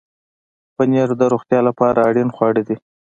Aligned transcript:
پنېر 0.75 1.09
د 1.17 1.21
روغتیا 1.31 1.59
لپاره 1.67 1.99
اړین 2.09 2.29
خواړه 2.35 2.61
دي. 2.67 2.75